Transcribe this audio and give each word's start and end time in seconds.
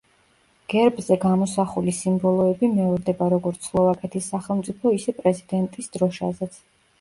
გერბზე 0.73 1.17
გამოსახული 1.25 1.93
სიმბოლოები 1.97 2.69
მეორდება 2.77 3.27
როგორც 3.35 3.69
სლოვაკეთის 3.69 4.31
სახელმწიფო, 4.33 4.95
ისე 5.01 5.15
პრეზიდენტის 5.21 5.93
დროშაზეც. 5.99 6.59